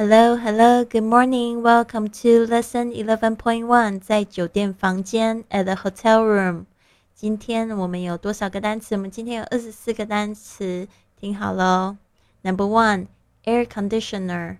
[0.00, 1.62] Hello, hello, good morning.
[1.62, 4.00] Welcome to lesson eleven point one.
[4.00, 6.64] 在酒店房间 at the hotel room.
[7.14, 8.94] 今天我们有多少个单词？
[8.94, 11.98] 我们今天有二十四个单词，听好喽。
[12.40, 13.08] Number one,
[13.44, 14.56] air conditioner,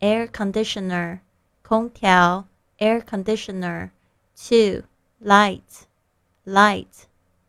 [0.00, 1.20] air conditioner,
[1.62, 2.44] 空调
[2.78, 3.88] air conditioner.
[4.36, 4.82] Two,
[5.24, 5.86] light,
[6.44, 7.06] light,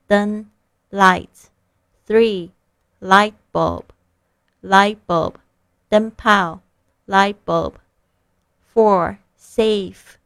[0.07, 0.45] 灯
[0.91, 1.50] light.
[2.07, 2.52] Three,
[3.02, 3.84] light bulb,
[4.64, 5.34] light bulb,
[5.89, 6.61] 灯泡
[7.11, 7.79] light bulb.
[8.61, 10.18] Four, safe,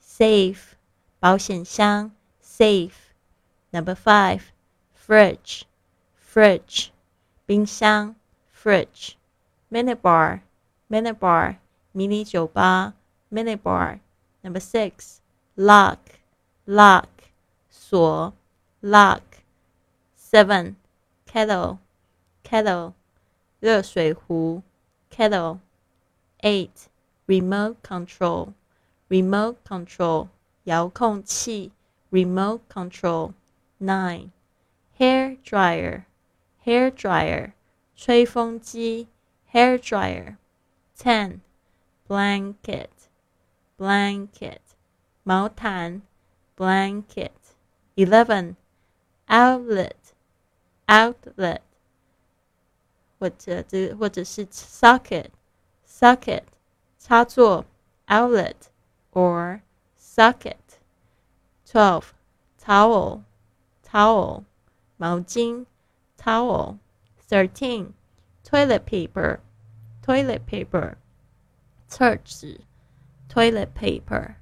[0.00, 0.76] safe,
[1.20, 3.12] 保险箱 safe.
[3.70, 4.52] Number five,
[4.94, 5.64] fridge,
[6.14, 6.90] fridge,
[7.46, 8.14] 冰箱
[8.50, 9.16] fridge.
[9.70, 10.40] Minibar,
[10.88, 11.56] minibar,
[11.92, 12.94] 迷你酒吧
[13.30, 14.00] minibar.
[14.42, 15.20] Number six,
[15.56, 15.98] lock,
[16.66, 17.08] lock,
[17.68, 18.32] 锁
[18.80, 19.22] lock.
[20.16, 20.76] Seven,
[21.26, 21.78] kettle,
[22.42, 22.94] kettle,
[23.60, 24.62] 热水壶
[25.10, 25.58] kettle.
[26.42, 26.88] Eight,
[27.26, 28.54] remote control,
[29.08, 30.28] remote control,
[30.64, 31.72] 遥控器
[32.10, 33.34] remote control.
[33.80, 34.32] Nine,
[34.98, 36.04] hair dryer,
[36.64, 37.52] hair dryer,
[37.94, 39.08] 吹风机
[39.52, 40.36] hair dryer.
[40.96, 41.40] Ten,
[42.08, 42.88] blanket,
[43.76, 44.60] blanket,
[45.22, 46.02] 毛毯
[46.56, 47.30] blanket.
[47.96, 48.54] Eleven,
[49.26, 49.96] outlet,
[50.86, 51.62] outlet,
[53.18, 55.30] 或者这或者是 socket,
[55.92, 56.44] socket,
[56.98, 57.64] 插座
[58.08, 58.68] outlet
[59.12, 59.62] or
[59.96, 60.78] socket.
[61.64, 62.14] Twelve,
[62.58, 63.24] towel,
[63.82, 64.44] towel,
[64.96, 65.66] 毛巾
[66.16, 66.78] towel.
[67.28, 67.92] Thirteen,
[68.42, 69.40] toilet paper,
[70.02, 70.96] toilet paper,
[71.86, 72.60] 厕纸
[73.28, 74.36] toilet paper.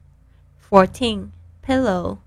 [0.56, 2.19] Fourteen, pillow,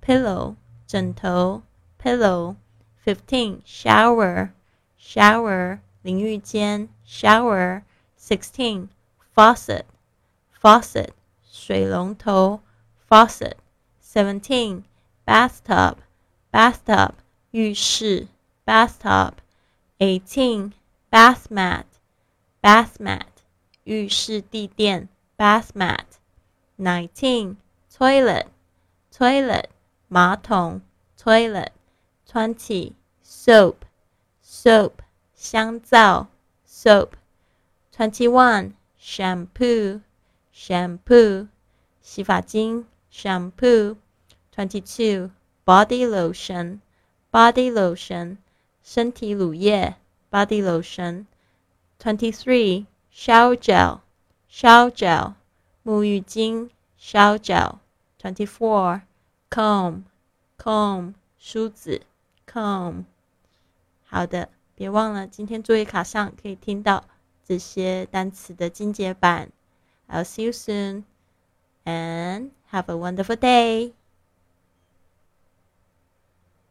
[0.00, 1.62] pillow, 枕头
[1.98, 2.56] pillow.
[3.04, 4.52] Fifteen, shower,
[4.98, 7.82] shower, 淋浴间 shower.
[8.20, 8.88] Sixteen,
[9.34, 9.84] faucet,
[10.50, 12.60] faucet, 水龙头
[13.08, 13.56] faucet.
[14.00, 14.84] Seventeen,
[15.24, 15.96] bathtub,
[16.50, 17.12] bathtub,
[17.50, 18.28] 浴室
[18.66, 19.34] bathtub.
[19.98, 20.72] Eighteen,
[21.10, 21.86] bath mat,
[22.62, 23.44] bath mat,
[23.84, 26.18] 浴室地垫 bath mat.
[26.76, 27.56] Nineteen,
[27.90, 28.46] toilet,
[29.10, 29.70] toilet,
[30.08, 30.82] 马桶
[31.16, 31.72] toilet.
[32.26, 33.86] Twenty, soap,
[34.42, 35.00] soap,
[35.34, 36.26] 香皂
[36.66, 37.16] soap.
[37.92, 40.00] Twenty-one, shampoo,
[40.52, 41.48] shampoo,
[42.02, 43.96] 洗发精 shampoo.
[44.54, 45.30] Twenty-two,
[45.66, 46.80] body lotion,
[47.30, 48.38] body lotion,
[48.82, 49.96] 身体乳液
[50.30, 51.26] body lotion.
[51.98, 54.00] Twenty-three, shower gel,
[54.50, 55.34] shower gel,
[55.84, 57.80] 沐浴巾 shower gel.
[58.18, 59.02] Twenty-four,
[59.50, 60.04] comb,
[60.58, 62.02] comb, 梳子
[62.46, 63.04] comb.
[64.04, 67.04] 好的，别忘了今天作业卡上可以听到
[67.50, 69.50] 这些单词的精简版。
[70.08, 71.04] I'll see you soon
[71.84, 73.92] and have a wonderful day.